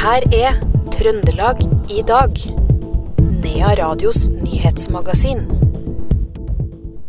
[0.00, 0.54] her er
[0.94, 1.58] Trøndelag
[1.92, 2.38] i dag.
[3.20, 5.42] Nea Radios nyhetsmagasin.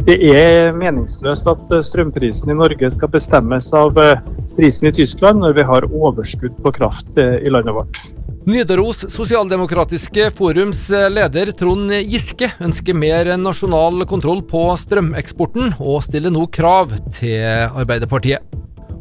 [0.03, 4.19] Det er meningsløst at eh, strømprisen i Norge skal bestemmes av eh,
[4.57, 8.01] prisen i Tyskland når vi har overskudd på kraft eh, i landet vårt.
[8.49, 16.49] Nidaros Sosialdemokratiske Forums leder Trond Giske ønsker mer nasjonal kontroll på strømeksporten, og stiller nå
[16.51, 17.37] krav til
[17.69, 18.50] Arbeiderpartiet.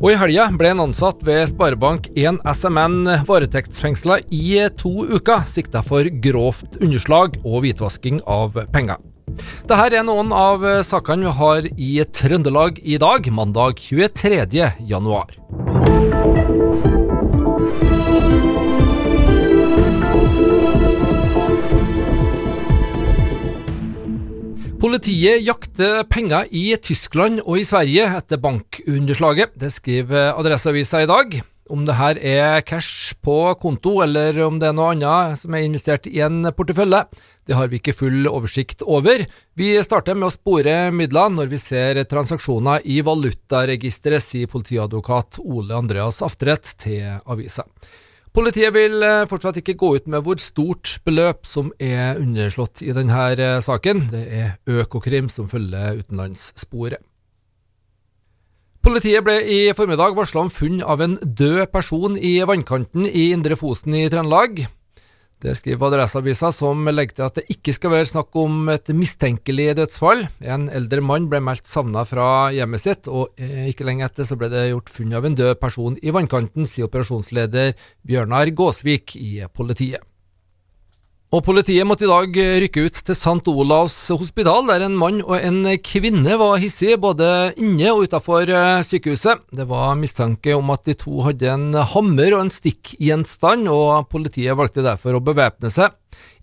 [0.01, 6.09] Og I helga ble en ansatt ved Sparebank1 SMN varetektsfengsla i to uker, sikta for
[6.25, 8.97] grovt underslag og hvitvasking av penger.
[9.69, 14.73] Dette er noen av sakene vi har i Trøndelag i dag, mandag 23.
[14.89, 15.37] januar.
[24.81, 29.53] Politiet jakter penger i Tyskland og i Sverige etter bankunderslaget.
[29.61, 31.37] Det skriver Adresseavisa i dag.
[31.69, 35.67] Om det her er cash på konto, eller om det er noe annet som er
[35.67, 37.03] investert i en portefølje,
[37.45, 39.27] det har vi ikke full oversikt over.
[39.53, 45.77] Vi starter med å spore midler når vi ser transaksjoner i valutaregisteret, sier politiadvokat Ole
[45.77, 47.69] Andreas Aftredt til avisa.
[48.31, 52.93] Politiet vil eh, fortsatt ikke gå ut med hvor stort beløp som er underslått i
[52.95, 54.05] denne eh, saken.
[54.13, 57.03] Det er Økokrim som følger utenlandssporet.
[58.81, 63.59] Politiet ble i formiddag varsla om funn av en død person i vannkanten i Indre
[63.59, 64.63] Fosen i Trøndelag.
[65.41, 69.71] Det skriver Adresseavisa, som legger til at det ikke skal være snakk om et mistenkelig
[69.79, 70.27] dødsfall.
[70.45, 74.37] En eldre mann ble meldt savna fra hjemmet sitt, og eh, ikke lenge etter så
[74.37, 77.73] ble det gjort funn av en død person i vannkanten, sier operasjonsleder
[78.05, 80.05] Bjørnar Gåsvik i politiet.
[81.31, 83.53] Og Politiet måtte i dag rykke ut til St.
[83.53, 88.83] Olavs hospital, der en mann og en kvinne var hissige både inne og utenfor eh,
[88.83, 89.45] sykehuset.
[89.55, 94.59] Det var mistanke om at de to hadde en hammer og en stikkgjenstand, og politiet
[94.59, 95.95] valgte derfor å bevæpne seg.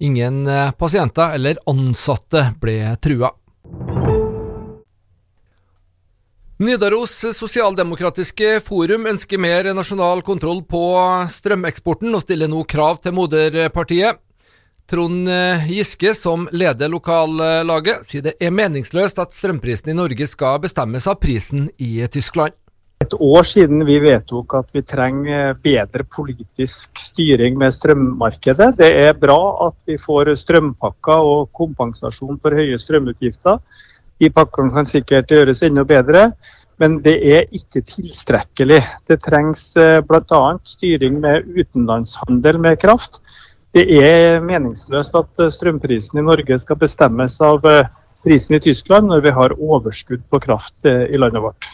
[0.08, 3.34] Ingen eh, pasienter eller ansatte ble trua.
[6.64, 10.86] Nidaros Sosialdemokratiske Forum ønsker mer nasjonal kontroll på
[11.36, 14.24] strømeksporten, og stiller nå krav til moderpartiet.
[14.88, 20.62] Trond eh, Giske, som leder lokallaget, sier det er meningsløst at strømprisen i Norge skal
[20.64, 22.56] bestemmes av prisen i Tyskland.
[23.04, 28.72] Et år siden vi vedtok at vi trenger bedre politisk styring med strømmarkedet.
[28.80, 33.60] Det er bra at vi får strømpakker og kompensasjon for høye strømutgifter.
[34.18, 36.30] De pakkene kan sikkert gjøres enda bedre,
[36.80, 38.80] men det er ikke tilstrekkelig.
[39.10, 40.42] Det trengs eh, bl.a.
[40.64, 43.20] styring med utenlandshandel med kraft.
[43.78, 47.90] Det er meningsløst at eh, strømprisen i Norge skal bestemmes av eh,
[48.26, 51.68] prisen i Tyskland når vi har overskudd på kraft eh, i landet vårt.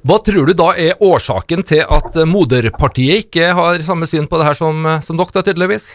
[0.00, 4.46] Hva tror du da er årsaken til at moderpartiet ikke har samme syn på det
[4.48, 5.90] her som, som dere, tydeligvis?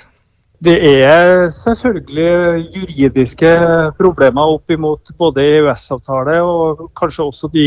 [0.62, 3.56] Det er selvfølgelig juridiske
[3.98, 7.66] problemer opp imot både EØS-avtale og kanskje også de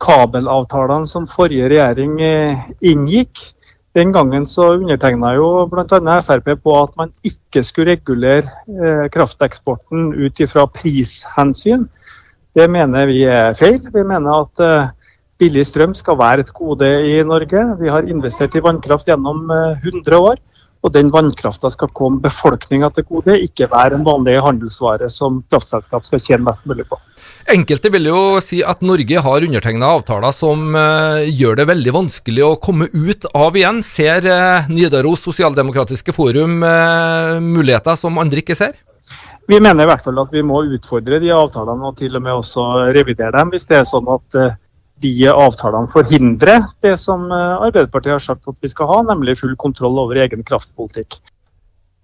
[0.00, 2.16] kabelavtalene som forrige regjering
[2.80, 3.44] inngikk.
[3.98, 6.18] Den gangen så undertegna jo bl.a.
[6.22, 11.88] Frp på at man ikke skulle regulere eh, krafteksporten ut ifra prishensyn.
[12.54, 13.80] Det mener vi er feil.
[13.94, 14.92] Vi mener at eh,
[15.42, 17.64] billig strøm skal være et gode i Norge.
[17.80, 20.38] Vi har investert i vannkraft gjennom eh, 100 år.
[20.86, 26.06] Og den vannkrafta skal komme befolkninga til gode, ikke være en vanlig handelsvare som kraftselskap
[26.06, 26.98] skal tjene mest mulig på.
[27.50, 32.44] Enkelte vil jo si at Norge har undertegna avtaler som uh, gjør det veldig vanskelig
[32.44, 33.80] å komme ut av igjen.
[33.82, 38.76] Ser uh, Nidaros Sosialdemokratiske Forum uh, muligheter som andre ikke ser?
[39.48, 42.36] Vi mener i hvert fall at vi må utfordre de avtalene og til og med
[42.36, 44.36] også revidere dem, hvis det er sånn at
[45.02, 49.56] de avtalene forhindrer det som eh, Arbeiderpartiet har sagt at vi skal ha, nemlig full
[49.60, 51.20] kontroll over egen kraftpolitikk.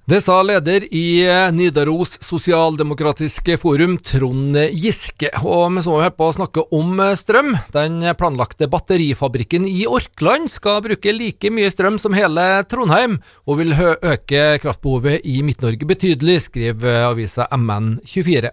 [0.04, 5.30] Det sa leder i eh, Nidaros Sosialdemokratiske Forum, Trond Giske.
[5.40, 7.54] Og vi så her på å snakke om eh, strøm.
[7.72, 13.16] Den planlagte batterifabrikken i Orkland skal bruke like mye strøm som hele Trondheim,
[13.48, 18.52] og vil øke kraftbehovet i Midt-Norge betydelig, skriver avisa MN24.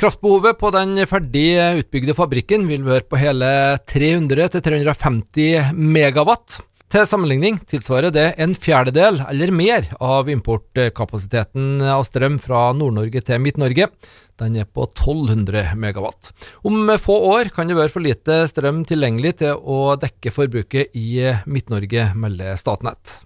[0.00, 3.50] Kraftbehovet på den ferdig utbygde fabrikken vil være på hele
[3.84, 6.56] 300-350 megawatt.
[6.88, 13.44] Til sammenligning tilsvarer det en fjerdedel eller mer av importkapasiteten av strøm fra Nord-Norge til
[13.44, 13.92] Midt-Norge.
[14.40, 16.32] Den er på 1200 megawatt.
[16.64, 21.28] Om få år kan det være for lite strøm tilgjengelig til å dekke forbruket i
[21.44, 23.20] Midt-Norge, melder Statnett.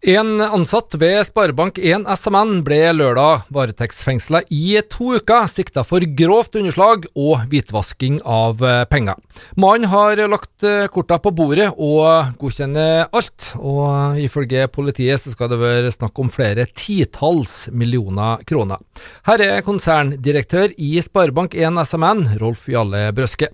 [0.00, 7.04] En ansatt ved Sparebank1 SMN ble lørdag varetektsfengsla i to uker, sikta for grovt underslag
[7.12, 9.20] og hvitvasking av penger.
[9.60, 10.64] Mannen har lagt
[10.94, 16.32] korta på bordet og godkjenner alt, og ifølge politiet så skal det være snakk om
[16.32, 18.80] flere titalls millioner kroner.
[19.28, 23.52] Her er konserndirektør i Sparebank1 SMN, Rolf Jalle Brøske.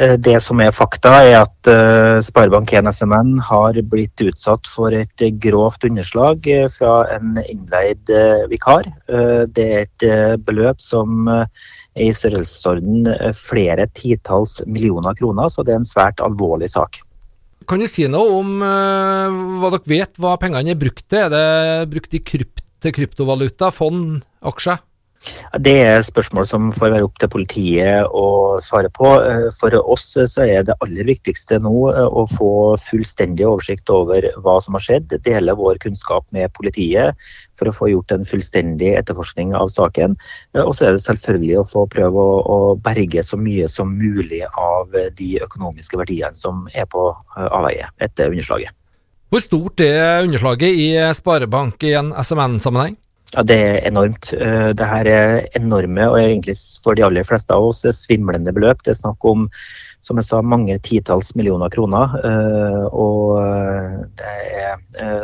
[0.00, 5.24] Eh, det som er fakta, er at uh, Sparebank1 SMN har blitt utsatt for et
[5.42, 8.12] grovt underslag eh, fra en innleid
[8.50, 8.88] vikar.
[9.52, 11.46] Det er et beløp som er
[12.00, 17.02] i størrelsesorden flere titalls millioner kroner, så det er en svært alvorlig sak.
[17.68, 21.26] Kan du si noe om hva dere vet hva pengene er brukt til?
[21.26, 24.80] Er det brukt i krypt kryptovaluta, fond, aksjer?
[25.62, 29.10] Det er spørsmål som får være opp til politiet å svare på.
[29.20, 32.52] Eh, for oss så er det aller viktigste nå eh, å få
[32.88, 35.12] fullstendig oversikt over hva som har skjedd.
[35.26, 37.18] Dele vår kunnskap med politiet
[37.58, 40.16] for å få gjort en fullstendig etterforskning av saken.
[40.56, 42.26] Eh, og så er det selvfølgelig å få prøve
[42.56, 48.32] å berge så mye som mulig av de økonomiske verdiene som er på avveie etter
[48.32, 48.72] underslaget.
[49.32, 52.98] Hvor stort er underslaget i Sparebank i en SMN-sammenheng?
[53.32, 54.32] Ja, Det er enormt.
[54.36, 58.82] Eh, det her er enorme og egentlig for de aller fleste av oss svimlende beløp.
[58.84, 59.48] Det er snakk om
[60.02, 62.12] som jeg sa, mange titalls millioner kroner.
[62.26, 64.82] Eh, og eh, det er,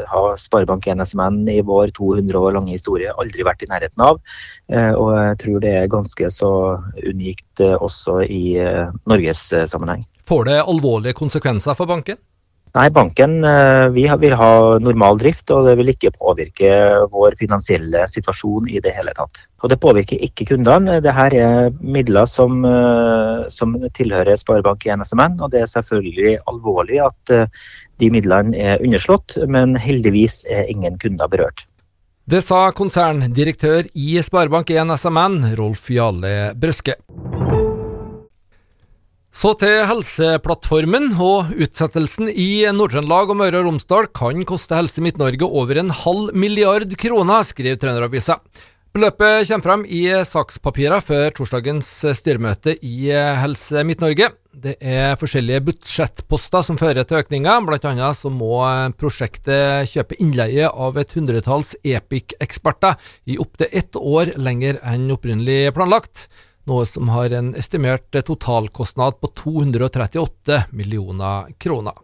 [0.09, 4.23] har Sparebank1 SMN i vår 200 år lange historie aldri vært i nærheten av.
[4.71, 6.53] Og jeg tror det er ganske så
[7.03, 8.57] unikt også i
[9.09, 10.07] Norges sammenheng.
[10.29, 12.17] Får det alvorlige konsekvenser for banken?
[12.77, 14.51] Nei, banken eh, vi vil ha
[14.83, 16.73] normal drift, og det vil ikke påvirke
[17.13, 19.41] vår finansielle situasjon i det hele tatt.
[19.65, 20.99] Og det påvirker ikke kundene.
[21.03, 27.35] Dette er midler som, eh, som tilhører Sparebank1 SMN, og det er selvfølgelig alvorlig at
[27.35, 27.49] eh,
[27.99, 31.65] de midlene er underslått, men heldigvis er ingen kunder berørt.
[32.29, 36.99] Det sa konserndirektør i Sparebank1 SMN, Rolf Jale Brøske.
[39.39, 45.47] Så til Helseplattformen, og utsettelsen i Nord-Trøndelag og Møre og Romsdal kan koste Helse Midt-Norge
[45.47, 48.41] over en halv milliard kroner, skriver Trønderavisa.
[48.97, 54.33] Beløpet kommer frem i sakspapirene før torsdagens styremøte i Helse Midt-Norge.
[54.59, 58.11] Det er forskjellige budsjettposter som fører til økninger, bl.a.
[58.19, 58.59] så må
[58.99, 62.99] prosjektet kjøpe innleie av et hundretalls Epic-eksperter
[63.31, 66.27] i opptil ett år lenger enn opprinnelig planlagt
[66.69, 71.97] noe som har en estimert totalkostnad på 238 millioner kroner.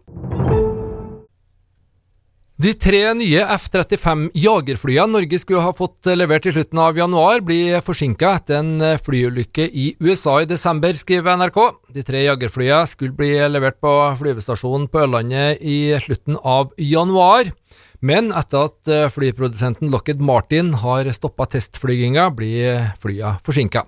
[2.55, 7.81] De tre nye F-35 jagerflyene Norge skulle ha fått levert i slutten av januar, blir
[7.83, 11.59] forsinka etter en flyulykke i USA i desember, skriver NRK.
[11.91, 13.91] De tre jagerflyene skulle bli levert på
[14.21, 17.51] flyvestasjonen på Ørlandet i slutten av januar.
[17.99, 23.83] Men etter at flyprodusenten Lockheed Martin har stoppa testflyginga, blir flyene forsinka.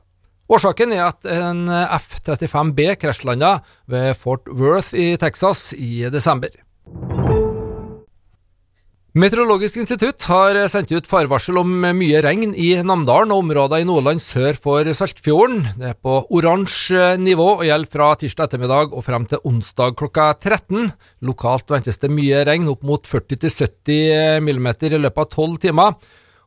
[0.47, 3.57] Årsaken er at en F-35B krasjlanda
[3.91, 6.53] ved Fort Worth i Texas i desember.
[9.17, 14.21] Meteorologisk institutt har sendt ut farvarsel om mye regn i Namdalen og områder i Nordland
[14.21, 15.63] sør for Saltfjorden.
[15.81, 20.29] Det er på oransje nivå og gjelder fra tirsdag ettermiddag og frem til onsdag klokka
[20.37, 20.93] 13.
[21.27, 25.97] Lokalt ventes det mye regn, opp mot 40-70 mm i løpet av tolv timer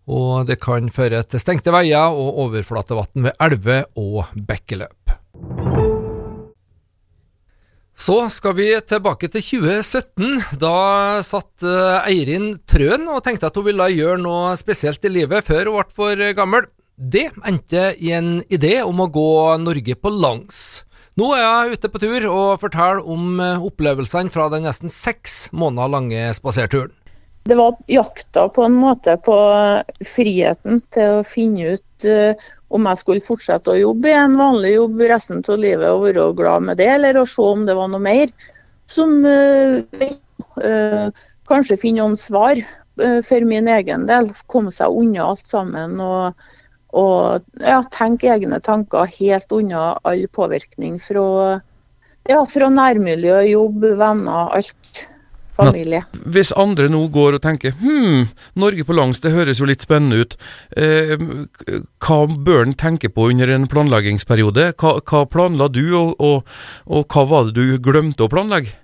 [0.09, 5.17] og det kan føre til stengte veier og overflatevann ved elver og bekkeløp.
[8.01, 10.57] Så skal vi tilbake til 2017.
[10.63, 15.45] Da satt eh, Eirin Trøen og tenkte at hun ville gjøre noe spesielt i livet
[15.45, 16.71] før hun ble for gammel.
[16.97, 19.29] Det endte i en idé om å gå
[19.61, 20.83] Norge på langs.
[21.21, 25.51] Nå er jeg ute på tur og forteller om eh, opplevelsene fra den nesten seks
[25.53, 26.95] måneder lange spaserturen.
[27.43, 29.35] Det var jakta på en måte på
[30.05, 34.75] friheten til å finne ut uh, om jeg skulle fortsette å jobbe i en vanlig
[34.75, 37.89] jobb resten av livet og være glad med det, eller å se om det var
[37.91, 38.35] noe mer
[38.91, 39.81] som uh,
[40.63, 41.09] uh,
[41.51, 42.61] Kanskje finne noen svar
[43.27, 44.29] for min egen del.
[44.47, 46.45] Komme seg unna alt sammen og,
[46.95, 51.25] og ja, tenke egne tanker helt unna all påvirkning fra,
[52.31, 55.01] ja, fra nærmiljø, jobb, venner, alt
[55.61, 56.03] familie.
[56.13, 58.27] Men, hvis andre nå går og tenker hm,
[58.61, 60.37] Norge på langs, det høres jo litt spennende ut.
[60.77, 61.17] Eh,
[62.01, 64.73] hva bør en tenke på under en planleggingsperiode?
[64.81, 68.80] Hva, hva planla du, og, og, og hva var det du glemte å planlegge?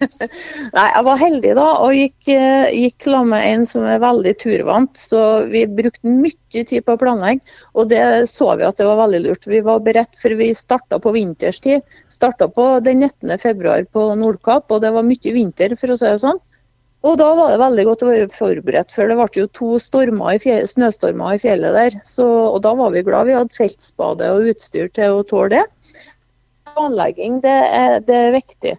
[0.00, 4.32] Nei, Jeg var heldig da, og gikk, eh, gikk sammen med en som er veldig
[4.42, 4.98] turvant.
[5.00, 5.20] Så
[5.52, 8.02] vi brukte mye tid på å planlegge, og det
[8.32, 9.48] så vi at det var veldig lurt.
[9.50, 11.84] Vi var beredt, for vi starta på vinterstid.
[12.12, 13.36] Starta på den 19.
[13.42, 16.42] februar på Nordkapp, og det var mye vinter, for å si det sånn.
[17.06, 20.38] Og da var det veldig godt å være forberedt, for det ble jo to i
[20.42, 21.98] fjellet, snøstormer i fjellet der.
[22.02, 25.64] Så, og da var vi glad vi hadde feltspade og utstyr til å tåle det.
[26.72, 28.74] Planlegging, det er, det er viktig.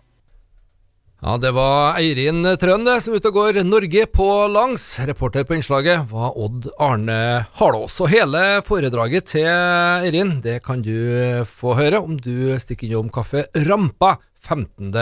[1.18, 4.84] Ja, det var Eirin Trøen det, som ute og går Norge på langs.
[5.02, 7.96] Reporter på innslaget var Odd Arne Harlås.
[8.06, 13.48] Og hele foredraget til Eirin det kan du få høre om du stikker innom Kaffe
[13.66, 14.94] Rampa 15.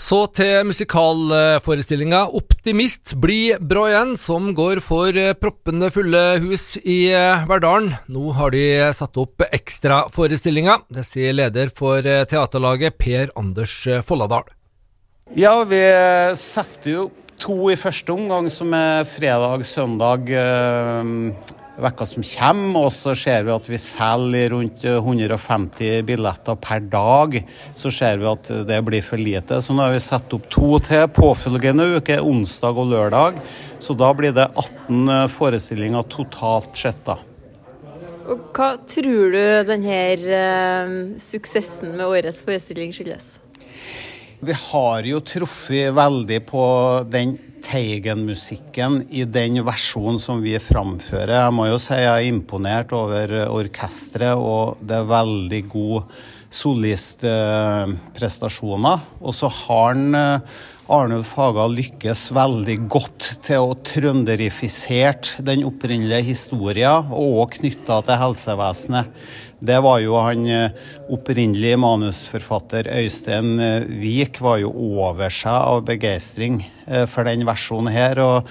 [0.00, 7.12] Så til musikalforestillinga Optimist bli bra igjen, som går for proppende fulle hus i
[7.50, 7.92] Verdalen.
[8.08, 8.64] Nå har de
[8.96, 10.78] satt opp ekstraforestillinga.
[10.88, 13.76] Det sier leder for teaterlaget Per Anders
[14.08, 14.48] Folladal.
[15.36, 15.82] Ja, vi
[16.40, 20.28] setter jo opp to i første omgang, som er fredag, søndag,
[21.80, 22.86] vekka som kommer.
[22.86, 27.38] Og så ser vi at vi selger rundt 150 billetter per dag.
[27.78, 29.62] Så ser vi at det blir for lite.
[29.64, 33.40] Så nå har vi satt opp to til påfølgende uke, onsdag og lørdag.
[33.80, 37.16] Så da blir det 18 forestillinger totalt sett, da.
[38.30, 43.38] Og hva tror du denne suksessen med årets forestilling skyldes?
[44.40, 51.44] Vi har jo truffet veldig på den Teigen-musikken i den versjonen som vi framfører.
[51.44, 56.08] Jeg må jo si jeg er imponert over orkesteret, og det er veldig gode
[56.56, 59.04] solistprestasjoner.
[59.20, 60.08] Og så har han
[60.90, 69.14] Arnulf Haga lykkes veldig godt til å trønderifisere den opprinnelige historien, og knytta til helsevesenet.
[69.62, 70.48] Det var jo han
[71.12, 73.54] opprinnelige manusforfatter Øystein
[74.00, 74.72] Wiik var jo
[75.04, 76.62] over seg av begeistring
[77.12, 78.18] for den versjonen her.
[78.24, 78.48] og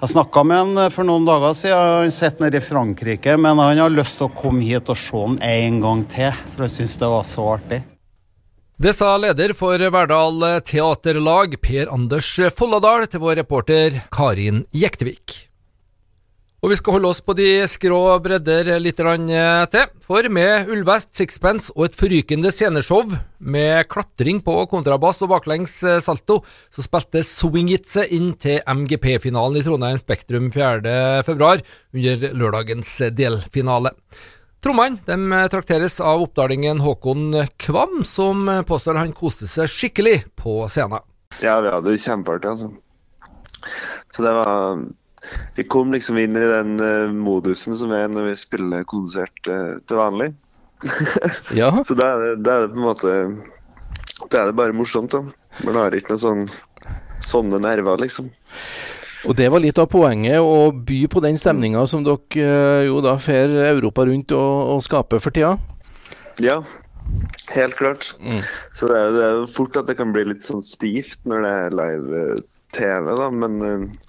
[0.00, 2.00] Jeg snakka med han for noen dager siden.
[2.02, 5.26] Han sitter nede i Frankrike, men han har lyst til å komme hit og se
[5.28, 7.86] den en gang til, for han syns det var så artig.
[8.76, 15.32] Det sa leder for Verdal Teaterlag, Per Anders Folladal, til vår reporter Karin Jektevik.
[16.60, 21.72] Og vi skal holde oss på de skrå bredder litt til, for med Ullvest, Sixpence
[21.72, 27.88] og et forrykende sceneshow med klatring på kontrabass og baklengs salto, så spilte Swing It
[27.88, 31.52] seg inn til MGP-finalen i Trondheim Spektrum 4.2,
[31.96, 33.96] under lørdagens delfinale.
[34.66, 41.04] Trommene de trakteres av oppdalingen Håkon Kvam, som påstår han koste seg skikkelig på scenen.
[41.38, 42.72] Ja, vi hadde det kjempeartig, altså.
[44.10, 44.82] Så det var
[45.54, 49.78] Vi kom liksom inn i den uh, modusen som er når vi spiller konsert uh,
[49.86, 50.32] til vanlig.
[51.60, 51.70] ja.
[51.86, 53.14] Så da er, det, da er det på en måte
[54.32, 55.22] Da er det bare morsomt, da.
[55.62, 56.46] Man har ikke noe sånn
[57.22, 58.34] sånne nerver, liksom.
[59.26, 63.16] Og det var litt av poenget, å by på den stemninga som dere jo da
[63.18, 65.56] fer Europa rundt og, og skaper for tida?
[66.42, 66.60] Ja,
[67.54, 68.12] helt klart.
[68.22, 68.42] Mm.
[68.76, 71.42] Så det er, det er, jo fort at det kan bli litt sånn stivt når
[71.42, 73.28] det er live-TV, da.
[73.42, 74.06] Men uh,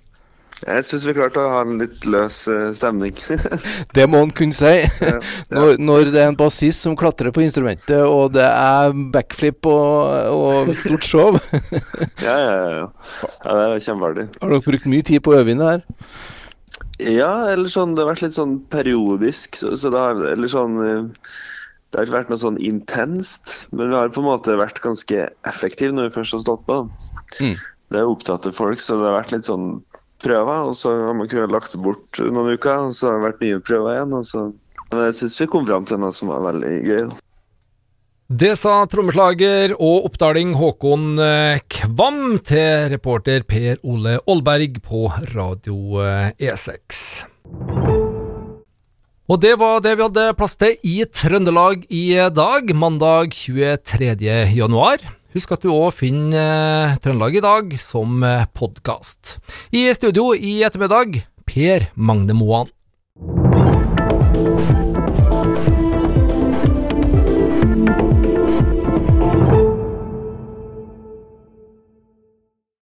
[0.66, 3.14] jeg syns vi klarte å ha en litt løs uh, stemning.
[3.98, 4.72] det må en kunne si.
[5.54, 10.32] Når, når, det er en bassist som klatrer på instrumentet, og det er backflip og,
[10.34, 11.38] og stort show.
[12.28, 12.88] ja, ja, ja, ja.
[13.44, 14.28] Det er kjempeartig.
[14.42, 15.86] Har dere brukt mye tid på å øve inn det her?
[16.98, 19.60] Ja, eller sånn Det har vært litt sånn periodisk.
[19.60, 20.80] Så, så det har eller sånn
[21.88, 25.30] det har ikke vært noe sånn intenst, men vi har på en måte vært ganske
[25.48, 26.82] effektive når vi først har stått på.
[27.40, 27.54] Mm.
[27.94, 29.78] Det er opptatt av folk, så det har vært litt sånn
[30.24, 30.68] prøver.
[30.70, 33.46] Og så har man kunnet lagt det bort noen uker, og så har det vært
[33.46, 34.18] nye prøver igjen.
[34.18, 34.50] Og så.
[34.92, 37.08] Men jeg syns vi kom fram til noe som var veldig gøy.
[38.28, 41.16] Det sa trommeslager og oppdaling Håkon
[41.72, 46.04] Kvam til reporter Per Ole Aalberg på Radio
[46.36, 47.24] E6.
[49.28, 54.12] Og det var det vi hadde plass til i Trøndelag i dag, mandag 23.
[54.56, 55.04] januar.
[55.38, 58.24] Husk at du òg finner Trøndelag i dag som
[58.58, 59.36] podkast.
[59.70, 62.74] I studio i ettermiddag, Per Magne Moan.